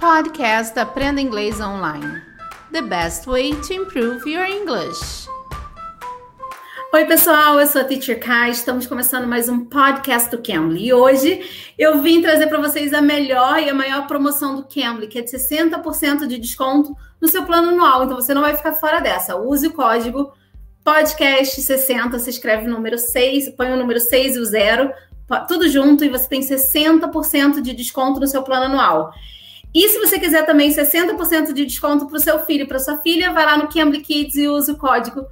Podcast 0.00 0.78
Aprenda 0.78 1.20
Inglês 1.20 1.60
Online. 1.60 2.22
The 2.72 2.80
best 2.80 3.26
way 3.26 3.52
to 3.52 3.74
improve 3.74 4.26
your 4.26 4.46
English. 4.46 5.28
Oi, 6.94 7.04
pessoal, 7.04 7.60
eu 7.60 7.66
sou 7.66 7.82
a 7.82 7.84
Teacher 7.84 8.18
Kai. 8.18 8.50
Estamos 8.50 8.86
começando 8.86 9.26
mais 9.26 9.50
um 9.50 9.66
podcast 9.66 10.30
do 10.30 10.42
Cambly. 10.42 10.86
E 10.86 10.94
hoje 10.94 11.42
eu 11.78 12.00
vim 12.00 12.22
trazer 12.22 12.46
para 12.46 12.58
vocês 12.58 12.94
a 12.94 13.02
melhor 13.02 13.62
e 13.62 13.68
a 13.68 13.74
maior 13.74 14.06
promoção 14.06 14.56
do 14.56 14.64
Cambly, 14.64 15.06
que 15.06 15.18
é 15.18 15.22
de 15.22 15.30
60% 15.30 16.26
de 16.26 16.38
desconto 16.38 16.96
no 17.20 17.28
seu 17.28 17.44
plano 17.44 17.68
anual. 17.68 18.04
Então 18.04 18.16
você 18.16 18.32
não 18.32 18.40
vai 18.40 18.56
ficar 18.56 18.72
fora 18.72 19.00
dessa. 19.00 19.36
Use 19.36 19.66
o 19.66 19.74
código 19.74 20.32
podcast60, 20.82 22.18
se 22.18 22.30
escreve 22.30 22.66
o 22.66 22.70
número 22.70 22.96
6, 22.96 23.50
põe 23.50 23.70
o 23.70 23.76
número 23.76 24.00
6 24.00 24.36
e 24.36 24.38
o 24.38 24.44
0, 24.46 24.90
tudo 25.46 25.68
junto, 25.68 26.02
e 26.02 26.08
você 26.08 26.26
tem 26.26 26.40
60% 26.40 27.60
de 27.60 27.74
desconto 27.74 28.18
no 28.18 28.26
seu 28.26 28.42
plano 28.42 28.64
anual. 28.64 29.12
E 29.74 29.88
se 29.88 29.98
você 29.98 30.18
quiser 30.18 30.44
também 30.44 30.70
60% 30.70 31.52
de 31.52 31.64
desconto 31.64 32.06
para 32.06 32.16
o 32.16 32.20
seu 32.20 32.40
filho, 32.40 32.66
para 32.66 32.78
sua 32.78 32.98
filha, 32.98 33.32
vai 33.32 33.44
lá 33.44 33.56
no 33.56 33.68
Cambly 33.68 34.00
Kids 34.00 34.34
e 34.36 34.48
use 34.48 34.70
o 34.72 34.76
código 34.76 35.24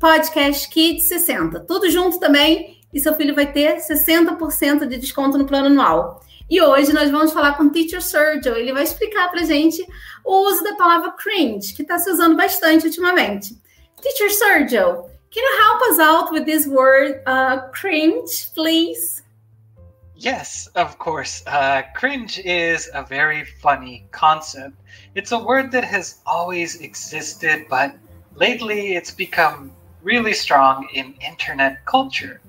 podcastkids60. 0.00 1.64
Tudo 1.66 1.90
junto 1.90 2.18
também, 2.18 2.80
e 2.92 2.98
seu 2.98 3.14
filho 3.14 3.34
vai 3.34 3.52
ter 3.52 3.76
60% 3.76 4.86
de 4.86 4.96
desconto 4.98 5.38
no 5.38 5.46
plano 5.46 5.66
anual. 5.66 6.20
E 6.50 6.60
hoje 6.60 6.92
nós 6.92 7.10
vamos 7.10 7.32
falar 7.32 7.56
com 7.56 7.64
o 7.64 7.70
Teacher 7.70 8.02
Sergio. 8.02 8.54
Ele 8.54 8.72
vai 8.72 8.82
explicar 8.82 9.30
para 9.30 9.44
gente 9.44 9.86
o 10.24 10.48
uso 10.48 10.62
da 10.62 10.74
palavra 10.74 11.12
cringe, 11.12 11.72
que 11.72 11.82
está 11.82 11.98
se 11.98 12.10
usando 12.10 12.36
bastante 12.36 12.86
ultimamente. 12.86 13.56
Teacher 14.00 14.30
Sergio, 14.30 15.04
can 15.30 15.40
you 15.40 15.62
help 15.62 15.82
us 15.90 15.98
out 15.98 16.32
with 16.32 16.44
this 16.44 16.66
word 16.66 17.20
uh, 17.26 17.70
cringe, 17.72 18.50
please? 18.54 19.21
Yes, 20.22 20.68
of 20.76 20.98
course. 20.98 21.42
Uh, 21.46 21.82
cringe 21.96 22.38
is 22.38 22.88
a 22.94 23.02
very 23.02 23.44
funny 23.44 24.06
concept. 24.12 24.76
It's 25.16 25.32
a 25.32 25.38
word 25.38 25.72
that 25.72 25.82
has 25.82 26.20
always 26.24 26.80
existed, 26.80 27.66
but 27.68 27.96
lately 28.36 28.94
it's 28.94 29.10
become 29.10 29.72
really 30.00 30.32
strong 30.32 30.88
in 30.94 31.14
internet 31.14 31.84
culture. 31.86 32.40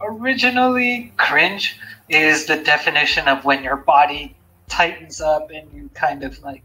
Originally, 0.00 1.12
cringe 1.18 1.78
is 2.08 2.46
the 2.46 2.56
definition 2.62 3.28
of 3.28 3.44
when 3.44 3.62
your 3.62 3.76
body 3.76 4.34
tightens 4.68 5.20
up 5.20 5.50
and 5.50 5.70
you 5.74 5.90
kind 5.94 6.22
of 6.24 6.42
like 6.42 6.64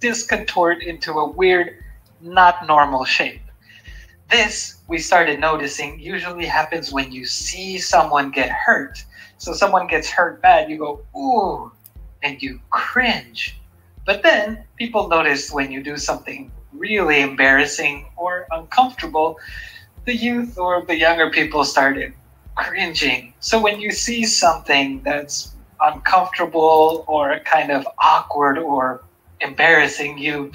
discontort 0.00 0.82
into 0.82 1.12
a 1.12 1.30
weird, 1.30 1.82
not 2.20 2.66
normal 2.66 3.04
shape. 3.06 3.42
This, 4.30 4.78
we 4.88 4.98
started 4.98 5.40
noticing, 5.40 6.00
usually 6.00 6.46
happens 6.46 6.92
when 6.92 7.12
you 7.12 7.24
see 7.24 7.78
someone 7.78 8.30
get 8.30 8.50
hurt 8.50 9.04
so 9.38 9.52
someone 9.52 9.86
gets 9.86 10.08
hurt 10.08 10.40
bad, 10.40 10.70
you 10.70 10.78
go, 10.78 11.00
ooh, 11.16 11.70
and 12.22 12.42
you 12.42 12.60
cringe. 12.70 13.58
But 14.04 14.22
then 14.22 14.64
people 14.76 15.08
notice 15.08 15.52
when 15.52 15.70
you 15.70 15.82
do 15.82 15.96
something 15.96 16.50
really 16.72 17.20
embarrassing 17.20 18.06
or 18.16 18.46
uncomfortable, 18.50 19.38
the 20.04 20.16
youth 20.16 20.58
or 20.58 20.82
the 20.82 20.96
younger 20.96 21.30
people 21.30 21.64
started 21.64 22.12
cringing. 22.54 23.34
So 23.40 23.60
when 23.60 23.80
you 23.80 23.90
see 23.90 24.24
something 24.24 25.02
that's 25.02 25.54
uncomfortable 25.80 27.04
or 27.06 27.38
kind 27.40 27.70
of 27.70 27.86
awkward 27.98 28.58
or 28.58 29.04
embarrassing, 29.40 30.16
you 30.16 30.50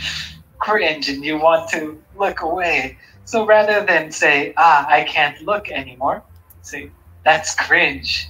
cringe 0.57 1.09
and 1.09 1.23
you 1.23 1.37
want 1.37 1.69
to 1.71 2.01
look 2.17 2.41
away. 2.41 2.97
So 3.31 3.45
rather 3.45 3.85
than 3.85 4.11
say, 4.11 4.53
ah, 4.57 4.85
I 4.89 5.05
can't 5.05 5.41
look 5.43 5.71
anymore, 5.71 6.21
say, 6.63 6.91
that's 7.23 7.55
cringe. 7.55 8.29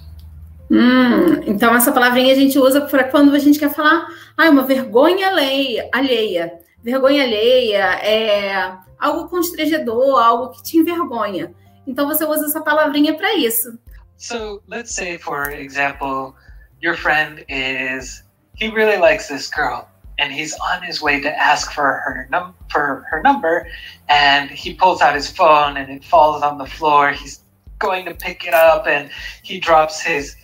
Hum, 0.70 1.42
então 1.48 1.74
essa 1.74 1.92
palavrinha 1.92 2.32
a 2.32 2.36
gente 2.36 2.60
usa 2.60 2.82
para 2.82 3.06
quando 3.06 3.34
a 3.34 3.40
gente 3.40 3.58
quer 3.58 3.74
falar, 3.74 4.06
ah, 4.38 4.48
uma 4.52 4.62
vergonha 4.62 5.30
alheia, 5.30 5.90
alheia. 5.92 6.54
Vergonha 6.84 7.24
alheia 7.24 7.96
é 8.04 8.78
algo 9.00 9.28
constrangedor, 9.28 10.22
algo 10.22 10.52
que 10.52 10.62
te 10.62 10.78
envergonha. 10.78 11.52
Então 11.88 12.08
você 12.08 12.24
usa 12.24 12.46
essa 12.46 12.62
palavrinha 12.62 13.18
para 13.18 13.34
isso. 13.34 13.80
So, 14.18 14.62
let's 14.68 14.94
say 14.94 15.18
for 15.18 15.50
example, 15.50 16.36
your 16.80 16.96
friend 16.96 17.44
is 17.50 18.24
he 18.54 18.70
really 18.70 18.98
likes 18.98 19.30
this 19.30 19.50
girl 19.50 19.88
and 20.22 20.32
he's 20.32 20.54
on 20.60 20.84
his 20.84 21.02
way 21.02 21.20
to 21.20 21.36
ask 21.38 21.72
for 21.72 21.84
her 21.84 22.28
num 22.30 22.54
for 22.70 23.06
her 23.10 23.24
number 23.24 23.68
and 24.08 24.52
he 24.52 24.72
pulls 24.74 25.02
out 25.02 25.16
his 25.16 25.30
phone 25.30 25.78
and 25.78 25.90
it 25.90 26.06
falls 26.06 26.44
on 26.44 26.60
the 26.60 26.66
floor. 26.66 27.12
He's 27.12 27.42
going 27.80 28.06
to 28.06 28.14
pick 28.14 28.46
it 28.46 28.54
up 28.54 28.86
and 28.86 29.10
he 29.42 29.60
drops 29.60 30.00
his 30.00 30.36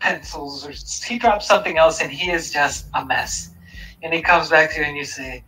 pencils 0.00 0.66
or 0.66 0.72
he 1.06 1.18
drops 1.18 1.46
something 1.46 1.78
else 1.78 2.02
and 2.02 2.10
he 2.10 2.32
is 2.32 2.52
just 2.52 2.86
a 2.94 3.04
mess. 3.04 3.52
And 4.02 4.12
he 4.12 4.20
comes 4.20 4.50
back 4.50 4.72
to 4.72 4.80
you 4.80 4.86
and 4.86 4.96
you 4.96 5.04
say, 5.04 5.44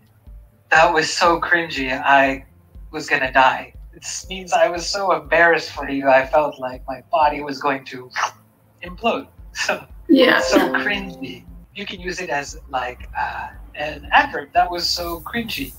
That 0.70 0.94
was 0.94 1.12
so 1.12 1.40
cringy. 1.40 1.92
I 1.92 2.46
was 2.92 3.08
going 3.08 3.22
to 3.22 3.32
die. 3.32 3.74
It 3.92 4.06
means 4.30 4.52
I 4.52 4.68
was 4.68 4.88
so 4.88 5.12
embarrassed 5.12 5.72
for 5.72 5.90
you. 5.90 6.08
I 6.08 6.26
felt 6.26 6.60
like 6.60 6.86
my 6.86 7.02
body 7.10 7.42
was 7.42 7.60
going 7.60 7.84
to 7.86 8.08
implode. 8.84 9.28
So, 9.56 9.82
yeah. 10.06 10.40
So 10.40 10.58
cringy. 10.74 11.46
You 11.76 11.86
can 11.86 12.00
use 12.00 12.20
it 12.20 12.30
as 12.30 12.58
like 12.68 13.08
uh, 13.16 13.50
an 13.76 14.08
adverb. 14.10 14.52
That 14.52 14.70
was 14.70 14.88
so 14.88 15.20
cringy. 15.20 15.72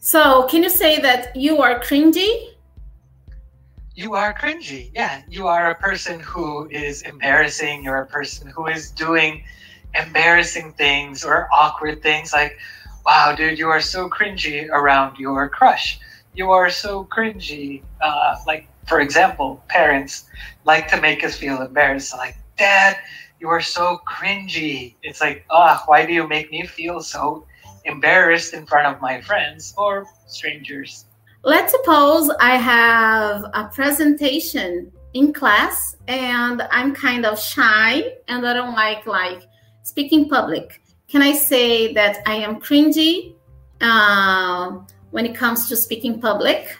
So, 0.00 0.46
can 0.48 0.62
you 0.62 0.70
say 0.70 1.00
that 1.00 1.34
you 1.34 1.62
are 1.62 1.80
cringy? 1.80 2.50
you 4.00 4.14
are 4.14 4.32
cringy. 4.32 4.90
Yeah, 4.94 5.20
you 5.28 5.46
are 5.46 5.70
a 5.70 5.74
person 5.74 6.20
who 6.20 6.66
is 6.70 7.02
embarrassing. 7.02 7.84
You're 7.84 8.02
a 8.02 8.06
person 8.06 8.48
who 8.48 8.66
is 8.66 8.90
doing 8.90 9.44
embarrassing 9.94 10.72
things 10.72 11.22
or 11.22 11.48
awkward 11.52 12.02
things 12.02 12.32
like, 12.32 12.58
wow, 13.04 13.34
dude, 13.36 13.58
you 13.58 13.68
are 13.68 13.80
so 13.80 14.08
cringy 14.08 14.68
around 14.70 15.18
your 15.18 15.50
crush. 15.50 16.00
You 16.34 16.50
are 16.50 16.70
so 16.70 17.04
cringy. 17.04 17.82
Uh, 18.00 18.36
like, 18.46 18.68
for 18.86 19.00
example, 19.00 19.62
parents 19.68 20.24
like 20.64 20.88
to 20.88 21.00
make 21.00 21.22
us 21.22 21.36
feel 21.36 21.60
embarrassed. 21.60 22.16
Like, 22.16 22.36
dad, 22.56 22.96
you 23.40 23.48
are 23.48 23.60
so 23.60 24.00
cringy. 24.06 24.94
It's 25.02 25.20
like, 25.20 25.44
ah, 25.50 25.80
oh, 25.80 25.84
why 25.86 26.06
do 26.06 26.12
you 26.12 26.28
make 26.28 26.50
me 26.50 26.66
feel 26.66 27.00
so 27.00 27.46
embarrassed 27.84 28.52
in 28.52 28.66
front 28.66 28.86
of 28.86 29.00
my 29.00 29.20
friends 29.22 29.74
or 29.76 30.06
strangers? 30.26 31.06
Let's 31.42 31.72
suppose 31.72 32.30
I 32.38 32.56
have 32.56 33.44
a 33.54 33.70
presentation 33.72 34.92
in 35.14 35.32
class 35.32 35.96
and 36.06 36.62
I'm 36.70 36.94
kind 36.94 37.24
of 37.24 37.40
shy 37.40 38.12
and 38.28 38.46
I 38.46 38.52
don't 38.52 38.74
like 38.74 39.06
like 39.06 39.42
speaking 39.82 40.28
public. 40.28 40.82
Can 41.08 41.22
I 41.22 41.32
say 41.32 41.94
that 41.94 42.18
I 42.26 42.34
am 42.34 42.60
cringy 42.60 43.34
uh, 43.80 44.78
when 45.10 45.24
it 45.24 45.34
comes 45.34 45.68
to 45.70 45.76
speaking 45.76 46.20
public? 46.20 46.76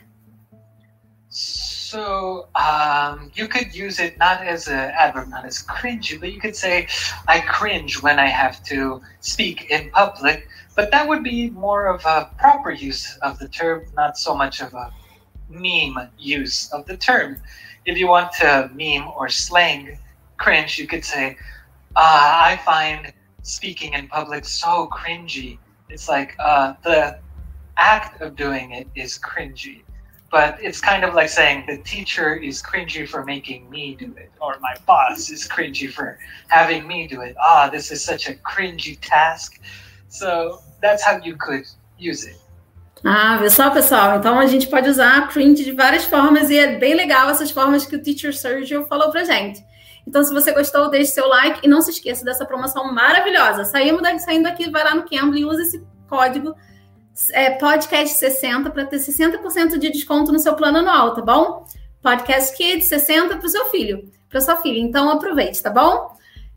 So 1.91 2.49
um, 2.55 3.33
you 3.34 3.49
could 3.49 3.75
use 3.75 3.99
it 3.99 4.19
not 4.19 4.47
as 4.47 4.69
an 4.69 4.93
adverb, 5.05 5.28
not 5.28 5.45
as 5.45 5.62
cringy, 5.62 6.21
but 6.21 6.33
you 6.33 6.41
could 6.41 6.55
say, 6.55 6.87
I 7.27 7.41
cringe 7.41 8.03
when 8.03 8.19
I 8.19 8.27
have 8.27 8.62
to 8.65 9.01
speak 9.21 9.71
in 9.71 9.91
public 9.91 10.47
but 10.81 10.91
that 10.93 11.06
would 11.06 11.23
be 11.23 11.51
more 11.51 11.89
of 11.89 12.05
a 12.06 12.31
proper 12.39 12.71
use 12.71 13.19
of 13.19 13.39
the 13.39 13.49
term, 13.49 13.84
not 13.97 14.17
so 14.17 14.34
much 14.34 14.62
of 14.62 14.73
a 14.73 14.91
meme 15.51 16.09
use 16.19 16.73
of 16.73 16.87
the 16.87 16.97
term. 16.97 17.39
If 17.84 17.99
you 17.99 18.09
want 18.09 18.33
to 18.41 18.71
meme 18.72 19.09
or 19.09 19.28
slang 19.28 19.99
cringe, 20.39 20.78
you 20.78 20.87
could 20.87 21.05
say, 21.05 21.37
uh, 21.97 22.49
I 22.51 22.61
find 22.65 23.12
speaking 23.43 23.93
in 23.93 24.09
public 24.09 24.47
so 24.47 24.89
cringy. 24.91 25.59
It's 25.91 26.09
like 26.09 26.34
uh, 26.39 26.75
the 26.83 27.19
act 27.77 28.22
of 28.22 28.34
doing 28.34 28.72
it 28.72 28.89
is 28.95 29.19
cringy. 29.19 29.83
But 30.30 30.58
it's 30.62 30.80
kind 30.80 31.04
of 31.04 31.14
like 31.14 31.28
saying 31.28 31.64
the 31.66 31.78
teacher 31.78 32.36
is 32.36 32.62
cringy 32.62 33.08
for 33.08 33.24
making 33.24 33.68
me 33.68 33.96
do 33.96 34.14
it, 34.16 34.30
or 34.41 34.58
my 34.60 34.74
boss 34.86 35.28
is 35.28 35.48
cringy 35.48 35.91
for 35.91 36.18
having 36.48 36.86
me 36.86 37.08
do 37.08 37.20
it. 37.22 37.34
Ah, 37.41 37.68
this 37.68 37.91
is 37.91 38.04
such 38.04 38.28
a 38.28 38.34
cringy 38.34 38.96
task. 39.00 39.60
So 40.09 40.60
that's 40.80 41.03
how 41.03 41.18
you 41.18 41.36
could 41.36 41.65
use 41.98 42.24
it. 42.24 42.36
Ah, 43.04 43.38
viu 43.38 43.50
só, 43.50 43.71
pessoal? 43.71 44.18
Então 44.18 44.38
a 44.38 44.47
gente 44.47 44.68
pode 44.68 44.88
usar 44.88 45.27
cringe 45.28 45.65
de 45.65 45.72
várias 45.72 46.04
formas 46.04 46.50
e 46.50 46.59
é 46.59 46.76
bem 46.76 46.94
legal 46.94 47.28
essas 47.30 47.50
formas 47.50 47.86
que 47.86 47.97
o 47.97 48.03
Teacher 48.03 48.33
Sergio 48.33 48.84
falou 48.84 49.10
pra 49.10 49.24
gente. 49.24 49.65
Então, 50.06 50.22
se 50.22 50.33
você 50.33 50.53
gostou, 50.53 50.91
deixe 50.91 51.12
seu 51.12 51.28
like 51.28 51.60
e 51.62 51.68
não 51.68 51.80
se 51.80 51.91
esqueça 51.91 52.24
dessa 52.24 52.44
promoção 52.44 52.92
maravilhosa. 52.92 53.65
Saímos 53.65 54.03
daqui, 54.03 54.18
saindo 54.21 54.44
daqui, 54.44 54.71
vai 54.71 54.84
lá 54.84 54.94
no 54.94 55.09
Cambly 55.09 55.41
e 55.41 55.44
usa 55.44 55.62
esse 55.62 55.84
código 56.09 56.54
é, 57.33 57.59
podcast60 57.59 58.71
para 58.71 58.86
ter 58.86 58.97
60% 58.97 59.78
de 59.78 59.91
desconto 59.91 60.33
no 60.33 60.39
seu 60.39 60.54
plano 60.54 60.78
anual, 60.78 61.15
tá 61.15 61.22
bom? 61.22 61.66
Podcast 62.03 62.57
Kids 62.57 62.86
60 62.86 63.36
para 63.36 63.47
o 63.47 63.51
seu 63.51 63.66
filho, 63.66 64.10
para 64.28 64.41
sua 64.41 64.60
filha. 64.62 64.80
Então 64.80 65.10
aproveite, 65.10 65.62
tá 65.62 65.71
bom? 65.71 66.16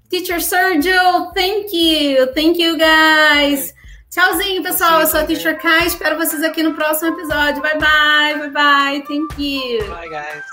Teacher 0.09 0.41
Sergio, 0.41 1.31
thank 1.33 1.75
you, 1.75 2.27
thank 2.33 2.61
you 2.61 2.77
guys. 2.77 3.73
Tchauzinho, 4.13 4.61
pessoal. 4.61 5.01
Eu 5.01 5.07
sou 5.07 5.21
a 5.21 5.23
Teacher 5.23 5.59
Kai. 5.59 5.87
Espero 5.87 6.17
vocês 6.17 6.43
aqui 6.43 6.61
no 6.61 6.75
próximo 6.75 7.17
episódio. 7.17 7.63
Bye, 7.63 7.79
bye. 7.79 8.37
Bye, 8.37 8.51
bye. 8.51 9.03
Thank 9.07 9.41
you. 9.41 9.89
Bye, 9.89 10.07
guys. 10.07 10.43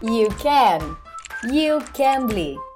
You 0.00 0.28
can. 0.38 0.96
You 1.52 1.80
can 1.92 2.26
bleed. 2.28 2.73